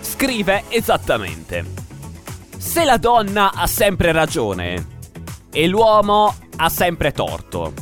Scrive 0.01 0.65
esattamente: 0.69 1.65
Se 2.57 2.85
la 2.85 2.97
donna 2.97 3.53
ha 3.53 3.67
sempre 3.67 4.13
ragione 4.13 4.99
e 5.53 5.67
l'uomo 5.67 6.35
ha 6.62 6.69
sempre 6.69 7.11
torto. 7.12 7.73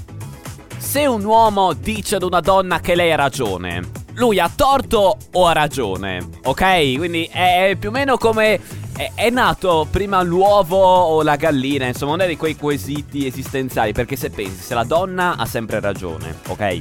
Se 0.76 1.04
un 1.04 1.24
uomo 1.24 1.72
dice 1.72 2.16
ad 2.16 2.22
una 2.22 2.40
donna 2.40 2.78
che 2.78 2.94
lei 2.94 3.10
ha 3.10 3.16
ragione, 3.16 3.90
lui 4.14 4.38
ha 4.38 4.48
torto 4.54 5.16
o 5.32 5.46
ha 5.46 5.52
ragione? 5.52 6.24
Ok? 6.44 6.96
Quindi 6.96 7.28
è 7.30 7.76
più 7.78 7.88
o 7.88 7.92
meno 7.92 8.16
come 8.16 8.60
è, 8.96 9.10
è, 9.14 9.30
nato 9.30 9.88
prima 9.90 10.22
l'uovo 10.22 10.78
o 10.78 11.22
la 11.22 11.34
gallina, 11.34 11.86
insomma, 11.86 12.12
uno 12.12 12.26
di 12.26 12.36
quei 12.36 12.56
quesiti 12.56 13.26
esistenziali. 13.26 13.92
Perché 13.92 14.14
se 14.14 14.30
pensi, 14.30 14.62
se 14.62 14.74
la 14.74 14.84
donna 14.84 15.36
ha 15.36 15.44
sempre 15.44 15.80
ragione, 15.80 16.38
ok? 16.46 16.80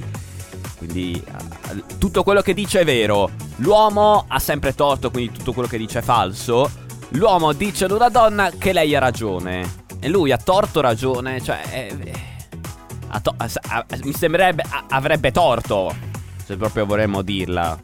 Quindi 0.77 1.23
tutto 1.97 2.21
quello 2.21 2.41
che 2.41 2.53
dice 2.53 2.81
è 2.81 2.85
vero. 2.85 3.31
L'uomo 3.57 4.25
ha 4.27 4.37
sempre 4.37 4.75
torto, 4.75 5.09
quindi 5.09 5.35
tutto 5.35 5.51
quello 5.51 5.67
che 5.67 5.79
dice 5.79 5.99
è 5.99 6.03
falso. 6.03 6.69
L'uomo 7.09 7.53
dice 7.53 7.85
ad 7.85 7.91
una 7.91 8.09
donna 8.09 8.51
che 8.55 8.71
lei 8.71 8.95
ha 8.95 8.99
ragione. 8.99 9.85
E 9.99 10.09
lui 10.09 10.31
ha 10.31 10.37
torto 10.37 10.81
ragione, 10.81 11.41
cioè... 11.41 11.61
Eh, 11.71 12.25
to- 13.21 13.35
mi 14.03 14.13
sembrerebbe 14.13 14.63
avrebbe 14.89 15.31
torto, 15.31 15.95
se 16.43 16.55
proprio 16.57 16.85
vorremmo 16.85 17.21
dirla. 17.21 17.79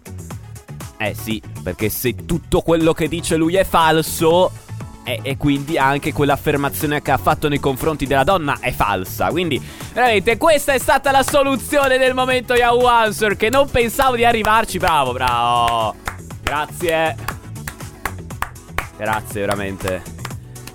Eh 0.97 1.15
sì, 1.15 1.41
perché 1.61 1.89
se 1.89 2.25
tutto 2.25 2.61
quello 2.61 2.93
che 2.93 3.07
dice 3.07 3.35
lui 3.35 3.55
è 3.55 3.63
falso, 3.63 4.51
e, 5.03 5.19
e, 5.21 5.37
quindi 5.37 5.77
anche 5.77 6.13
quell'affermazione 6.13 7.01
che 7.01 7.11
ha 7.11 7.17
fatto 7.17 7.49
nei 7.49 7.59
confronti 7.59 8.05
della 8.05 8.23
donna 8.23 8.57
è 8.59 8.71
falsa. 8.71 9.27
Quindi, 9.27 9.61
veramente, 9.93 10.37
questa 10.37 10.73
è 10.73 10.77
stata 10.77 11.11
la 11.11 11.23
soluzione 11.23 11.97
del 11.97 12.13
momento 12.13 12.53
Yahoo 12.53 12.87
Answer. 12.87 13.35
Che 13.35 13.49
non 13.49 13.69
pensavo 13.69 14.15
di 14.15 14.23
arrivarci. 14.23 14.77
Bravo, 14.77 15.11
bravo. 15.11 15.95
Grazie. 16.41 17.15
Grazie, 18.95 19.41
veramente. 19.41 20.22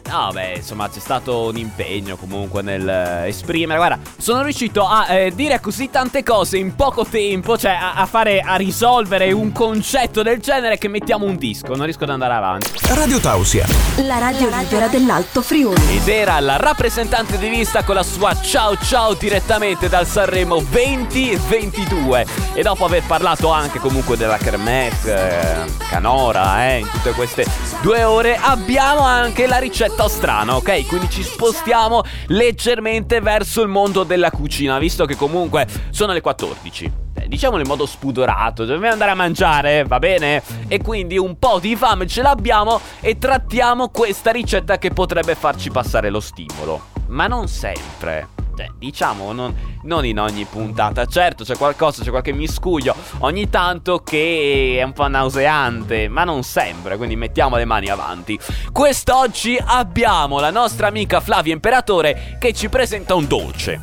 No, 0.08 0.30
beh, 0.32 0.54
insomma, 0.56 0.88
c'è 0.88 1.00
stato 1.00 1.48
un 1.48 1.58
impegno 1.58 2.16
comunque 2.16 2.62
nel 2.62 2.88
eh, 2.88 3.28
esprimere. 3.28 3.76
Guarda, 3.78 3.98
sono 4.16 4.40
riuscito 4.40 4.86
a 4.86 5.06
eh, 5.12 5.34
dire 5.34 5.60
così 5.60 5.90
tante 5.90 6.22
cose 6.22 6.56
in 6.56 6.74
poco 6.74 7.04
tempo, 7.04 7.58
cioè 7.58 7.72
a, 7.72 7.92
a, 7.92 8.06
fare, 8.06 8.40
a 8.40 8.56
risolvere 8.56 9.30
un 9.32 9.52
concetto 9.52 10.22
del 10.22 10.38
genere 10.40 10.78
che 10.78 10.88
mettiamo 10.88 11.26
un 11.26 11.36
disco. 11.36 11.74
Non 11.74 11.84
riesco 11.84 12.04
ad 12.04 12.10
andare 12.10 12.32
avanti. 12.32 12.70
Radio 12.88 13.20
Tausia. 13.20 13.66
La 14.06 14.16
radio 14.16 14.48
libera 14.48 14.86
dell'Alto 14.88 15.42
Friuli. 15.42 15.96
Ed 15.96 16.08
era 16.08 16.40
la 16.40 16.56
rappresentante 16.56 17.36
di 17.36 17.50
vista 17.50 17.84
con 17.84 17.94
la 17.94 18.02
sua 18.02 18.34
ciao 18.40 18.76
ciao 18.78 19.12
direttamente 19.12 19.90
dal 19.90 20.06
Sanremo 20.06 20.62
2022. 20.70 22.26
E 22.54 22.62
dopo 22.62 22.86
aver 22.86 23.02
parlato 23.06 23.50
anche 23.50 23.78
comunque 23.78 24.16
della 24.16 24.38
Kermesse, 24.38 25.64
eh, 25.66 25.86
Canora, 25.90 26.70
eh, 26.70 26.78
in 26.78 26.88
tutte 26.90 27.10
queste 27.10 27.44
due 27.82 28.04
ore, 28.04 28.38
abbiamo 28.40 29.02
anche 29.02 29.46
la 29.46 29.58
ricetta 29.58 29.96
strana, 30.06 30.54
ok? 30.54 30.86
Quindi 30.86 31.10
ci 31.10 31.24
spostiamo 31.24 32.02
leggermente 32.28 33.20
verso 33.20 33.62
il 33.62 33.68
mondo 33.68 34.04
della 34.04 34.30
cucina, 34.30 34.78
visto 34.78 35.04
che 35.06 35.16
comunque 35.16 35.66
sono 35.90 36.12
le 36.12 36.20
14 36.20 37.06
eh, 37.18 37.28
diciamolo 37.28 37.62
in 37.62 37.68
modo 37.68 37.86
spudorato, 37.86 38.64
dobbiamo 38.64 38.92
andare 38.92 39.10
a 39.10 39.14
mangiare, 39.14 39.84
va 39.84 39.98
bene? 39.98 40.42
E 40.68 40.80
quindi 40.80 41.18
un 41.18 41.38
po' 41.38 41.58
di 41.58 41.74
fame 41.74 42.06
ce 42.06 42.22
l'abbiamo 42.22 42.80
e 43.00 43.18
trattiamo 43.18 43.88
questa 43.88 44.30
ricetta 44.30 44.78
che 44.78 44.90
potrebbe 44.90 45.34
farci 45.34 45.70
passare 45.70 46.10
lo 46.10 46.20
stimolo. 46.20 46.97
Ma 47.08 47.26
non 47.26 47.48
sempre. 47.48 48.36
Cioè, 48.58 48.70
diciamo, 48.76 49.32
non, 49.32 49.54
non, 49.84 50.04
in 50.04 50.18
ogni 50.18 50.44
puntata. 50.44 51.06
Certo, 51.06 51.44
c'è 51.44 51.56
qualcosa, 51.56 52.02
c'è 52.02 52.10
qualche 52.10 52.32
miscuglio 52.32 52.92
ogni 53.18 53.48
tanto 53.48 54.02
che 54.02 54.78
è 54.80 54.82
un 54.82 54.92
po' 54.92 55.06
nauseante, 55.06 56.08
ma 56.08 56.24
non 56.24 56.42
sempre, 56.42 56.96
quindi 56.96 57.14
mettiamo 57.14 57.54
le 57.54 57.64
mani 57.64 57.88
avanti. 57.88 58.36
Quest'oggi 58.72 59.56
abbiamo 59.64 60.40
la 60.40 60.50
nostra 60.50 60.88
amica 60.88 61.20
Flavia 61.20 61.52
Imperatore 61.52 62.36
che 62.40 62.52
ci 62.52 62.68
presenta 62.68 63.14
un 63.14 63.28
dolce. 63.28 63.80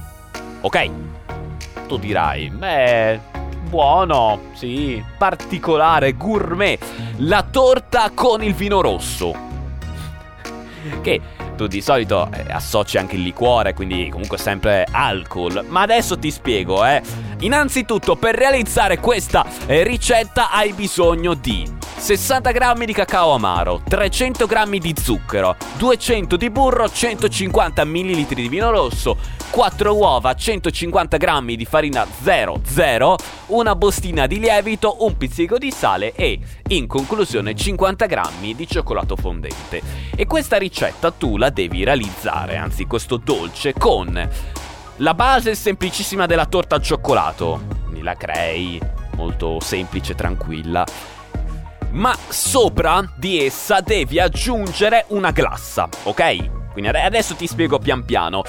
Ok? 0.60 0.90
Tu 1.88 1.98
dirai, 1.98 2.50
beh, 2.50 3.20
buono, 3.70 4.42
sì, 4.56 5.02
particolare, 5.18 6.18
gourmet. 6.18 6.78
La 7.20 7.44
torta 7.44 8.12
con 8.14 8.44
il 8.44 8.54
vino 8.54 8.82
rosso. 8.82 9.34
Che 11.02 11.22
tu 11.56 11.68
di 11.68 11.82
solito 11.82 12.30
eh, 12.32 12.46
associ 12.52 12.98
anche 12.98 13.16
il 13.16 13.22
liquore, 13.22 13.74
quindi 13.74 14.10
comunque 14.10 14.38
sempre 14.38 14.86
alcol. 14.92 15.66
Ma 15.68 15.82
adesso 15.82 16.18
ti 16.18 16.32
spiego, 16.32 16.86
eh. 16.86 17.02
Innanzitutto, 17.40 18.16
per 18.16 18.36
realizzare 18.36 19.00
questa 19.00 19.46
eh, 19.66 19.84
ricetta 19.84 20.52
hai 20.52 20.74
bisogno 20.74 21.34
di 21.34 21.68
60 22.06 22.52
g 22.52 22.86
di 22.86 22.94
cacao 22.94 23.32
amaro, 23.32 23.82
300 23.84 24.46
g 24.46 24.78
di 24.78 24.94
zucchero, 24.96 25.56
200 25.78 26.38
di 26.38 26.52
burro, 26.52 26.88
150 26.88 27.84
ml 27.84 28.26
di 28.28 28.48
vino 28.48 28.70
rosso, 28.70 29.18
4 29.50 29.92
uova, 29.92 30.36
150 30.36 31.18
g 31.18 31.56
di 31.56 31.66
farina 31.66 32.06
00, 32.06 33.18
una 33.48 33.76
bustina 33.76 34.28
di 34.28 34.38
lievito, 34.38 35.04
un 35.04 35.18
pizzico 35.18 35.58
di 35.58 35.72
sale 35.72 36.14
e, 36.14 36.40
in 36.68 36.86
conclusione, 36.86 37.56
50 37.56 38.06
g 38.06 38.54
di 38.54 38.68
cioccolato 38.68 39.16
fondente. 39.16 39.82
E 40.16 40.28
questa 40.28 40.58
ricetta 40.58 41.10
tu 41.10 41.38
la 41.38 41.50
devi 41.50 41.84
realizzare, 41.84 42.56
anzi 42.56 42.86
questo 42.86 43.18
dolce, 43.18 43.74
con 43.74 44.30
la 44.98 45.14
base 45.16 45.56
semplicissima 45.56 46.28
della 46.28 46.46
torta 46.46 46.76
al 46.76 46.84
cioccolato. 46.84 47.74
La 48.02 48.14
crei, 48.14 48.80
molto 49.16 49.60
semplice, 49.60 50.14
tranquilla 50.14 50.86
ma 51.96 52.16
sopra 52.28 53.10
di 53.16 53.44
essa 53.44 53.80
devi 53.82 54.20
aggiungere 54.20 55.06
una 55.10 55.32
glassa, 55.32 55.88
ok? 56.04 56.72
Quindi 56.72 56.90
adesso 56.90 57.36
ti 57.36 57.48
spiego 57.48 57.80
pian 57.80 58.04
piano. 58.04 58.44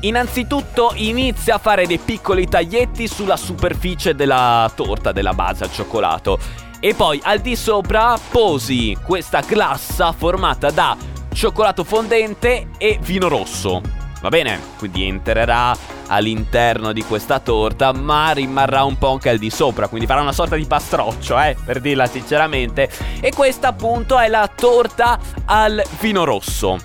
Innanzitutto 0.00 0.92
inizia 0.96 1.54
a 1.54 1.58
fare 1.58 1.86
dei 1.86 1.98
piccoli 1.98 2.48
taglietti 2.48 3.06
sulla 3.06 3.36
superficie 3.36 4.16
della 4.16 4.70
torta, 4.74 5.12
della 5.12 5.32
base 5.32 5.62
al 5.64 5.72
cioccolato. 5.72 6.38
E 6.80 6.94
poi 6.94 7.20
al 7.22 7.38
di 7.38 7.54
sopra 7.54 8.18
posi 8.30 8.96
questa 9.00 9.40
glassa 9.40 10.10
formata 10.10 10.72
da 10.72 10.96
cioccolato 11.32 11.84
fondente 11.84 12.70
e 12.78 12.98
vino 13.00 13.28
rosso. 13.28 14.01
Va 14.22 14.28
bene? 14.28 14.60
Quindi 14.78 15.08
entrerà 15.08 15.76
all'interno 16.06 16.92
di 16.92 17.02
questa 17.02 17.40
torta, 17.40 17.92
ma 17.92 18.30
rimarrà 18.30 18.84
un 18.84 18.96
po' 18.96 19.10
anche 19.10 19.28
al 19.28 19.38
di 19.38 19.50
sopra, 19.50 19.88
quindi 19.88 20.06
farà 20.06 20.20
una 20.20 20.32
sorta 20.32 20.54
di 20.54 20.64
pastroccio, 20.64 21.36
eh, 21.40 21.56
per 21.64 21.80
dirla 21.80 22.06
sinceramente. 22.06 22.88
E 23.20 23.32
questa 23.34 23.68
appunto 23.68 24.20
è 24.20 24.28
la 24.28 24.48
torta 24.54 25.18
al 25.44 25.82
vino 25.98 26.22
rosso. 26.22 26.78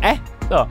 Eh? 0.00 0.36
No, 0.48 0.66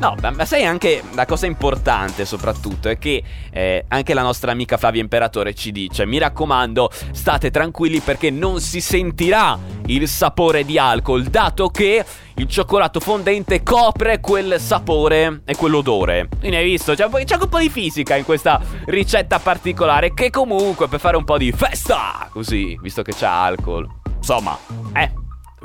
no, 0.00 0.16
ma 0.18 0.44
sai 0.44 0.64
anche 0.64 1.04
la 1.14 1.24
cosa 1.24 1.46
importante 1.46 2.24
soprattutto 2.24 2.88
è 2.88 2.98
che 2.98 3.22
eh, 3.52 3.84
anche 3.86 4.12
la 4.12 4.22
nostra 4.22 4.50
amica 4.50 4.76
Flavia 4.76 5.00
Imperatore 5.00 5.54
ci 5.54 5.70
dice 5.70 6.04
mi 6.04 6.18
raccomando 6.18 6.90
state 7.12 7.52
tranquilli 7.52 8.00
perché 8.00 8.30
non 8.30 8.60
si 8.60 8.80
sentirà 8.80 9.56
il 9.86 10.08
sapore 10.08 10.64
di 10.64 10.78
alcol 10.78 11.22
dato 11.24 11.68
che 11.68 12.04
il 12.40 12.48
cioccolato 12.48 13.00
fondente 13.00 13.62
copre 13.62 14.18
quel 14.18 14.58
sapore 14.58 15.42
e 15.44 15.54
quell'odore. 15.56 16.28
Quindi 16.38 16.56
hai 16.56 16.64
visto, 16.64 16.94
c'è, 16.94 17.06
c'è 17.24 17.36
un 17.36 17.48
po' 17.48 17.58
di 17.58 17.68
fisica 17.68 18.16
in 18.16 18.24
questa 18.24 18.58
ricetta 18.86 19.38
particolare 19.38 20.14
che 20.14 20.30
comunque 20.30 20.88
per 20.88 21.00
fare 21.00 21.18
un 21.18 21.24
po' 21.24 21.36
di 21.36 21.52
festa, 21.52 22.28
così, 22.32 22.78
visto 22.80 23.02
che 23.02 23.12
c'è 23.12 23.26
alcol. 23.26 23.86
Insomma, 24.16 24.58
eh, 24.94 25.12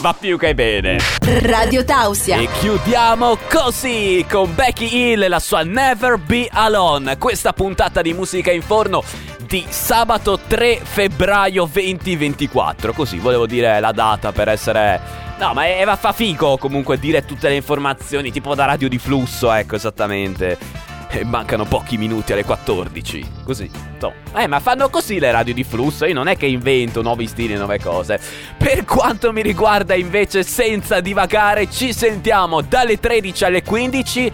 va 0.02 0.14
più 0.14 0.38
che 0.38 0.54
bene. 0.54 0.98
Radio 1.44 1.86
Tausia. 1.86 2.38
E 2.38 2.50
chiudiamo 2.60 3.38
così 3.50 4.26
con 4.30 4.54
Becky 4.54 5.14
Hill 5.14 5.24
e 5.24 5.28
la 5.30 5.40
sua 5.40 5.64
Never 5.64 6.18
Be 6.18 6.50
Alone. 6.52 7.18
Questa 7.18 7.54
puntata 7.54 8.02
di 8.02 8.14
musica 8.14 8.52
in 8.52 8.62
forno 8.62 9.02
di 9.56 9.66
sabato 9.70 10.38
3 10.46 10.82
febbraio 10.84 11.70
2024. 11.72 12.92
Così 12.92 13.20
volevo 13.20 13.48
dire 13.48 13.80
la 13.80 13.94
data 13.94 14.34
per 14.34 14.50
essere. 14.50 15.00
No, 15.40 15.54
ma 15.54 15.66
è, 15.66 15.86
fa 15.98 16.12
figo 16.12 16.58
comunque 16.58 17.00
dire 17.00 17.24
tutte 17.24 17.48
le 17.48 17.56
informazioni, 17.56 18.32
tipo 18.34 18.54
da 18.54 18.66
radio 18.66 18.90
di 18.90 18.98
flusso, 18.98 19.54
ecco 19.54 19.76
esattamente. 19.76 20.58
E 21.08 21.24
mancano 21.24 21.64
pochi 21.64 21.96
minuti 21.96 22.34
alle 22.34 22.44
14. 22.44 23.32
Così. 23.46 23.72
No. 24.02 24.12
Eh, 24.36 24.48
ma 24.48 24.60
fanno 24.60 24.90
così 24.90 25.20
le 25.20 25.32
radio 25.32 25.54
di 25.54 25.64
flusso. 25.64 26.06
Io 26.06 26.14
non 26.14 26.28
è 26.28 26.36
che 26.36 26.48
invento 26.48 27.02
nuovi 27.02 27.26
stili 27.26 27.54
e 27.54 27.58
nuove 27.58 27.80
cose. 27.80 28.20
Per 28.58 28.84
quanto 28.84 29.32
mi 29.32 29.42
riguarda, 29.42 29.96
invece, 29.96 30.44
senza 30.44 31.00
divagare, 31.00 31.72
ci 31.72 31.94
sentiamo 31.94 32.60
dalle 32.60 33.00
13 33.00 33.46
alle 33.46 33.64
15 33.64 34.32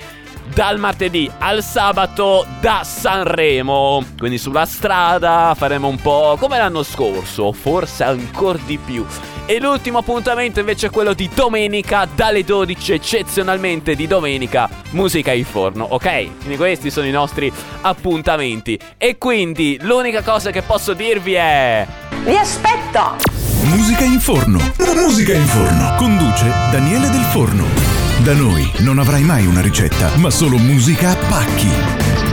dal 0.53 0.77
martedì 0.79 1.29
al 1.39 1.63
sabato 1.63 2.45
da 2.59 2.81
Sanremo. 2.83 4.03
Quindi 4.17 4.37
sulla 4.37 4.65
strada 4.65 5.53
faremo 5.57 5.87
un 5.87 5.97
po' 5.97 6.35
come 6.39 6.57
l'anno 6.57 6.83
scorso, 6.83 7.51
forse 7.51 8.03
ancora 8.03 8.59
di 8.65 8.77
più. 8.77 9.05
E 9.45 9.59
l'ultimo 9.59 9.97
appuntamento 9.97 10.59
invece 10.59 10.87
è 10.87 10.89
quello 10.89 11.13
di 11.13 11.29
domenica 11.33 12.07
dalle 12.13 12.43
12, 12.43 12.93
eccezionalmente 12.93 13.95
di 13.95 14.07
domenica, 14.07 14.69
musica 14.91 15.31
in 15.31 15.45
forno, 15.45 15.85
ok? 15.89 16.37
Quindi 16.37 16.57
questi 16.57 16.89
sono 16.89 17.07
i 17.07 17.11
nostri 17.11 17.51
appuntamenti. 17.81 18.79
E 18.97 19.17
quindi 19.17 19.77
l'unica 19.81 20.21
cosa 20.21 20.51
che 20.51 20.61
posso 20.61 20.93
dirvi 20.93 21.33
è... 21.33 21.85
Vi 22.23 22.35
aspetto! 22.35 23.15
Musica 23.63 24.03
in 24.03 24.19
forno. 24.19 24.59
Musica 24.95 25.33
in 25.33 25.45
forno. 25.45 25.95
Conduce 25.97 26.45
Daniele 26.71 27.09
Del 27.09 27.23
Forno. 27.23 27.90
Da 28.23 28.35
noi 28.35 28.71
non 28.81 28.99
avrai 28.99 29.23
mai 29.23 29.47
una 29.47 29.61
ricetta, 29.61 30.15
ma 30.17 30.29
solo 30.29 30.57
musica 30.57 31.09
a 31.09 31.15
pacchi. 31.15 32.30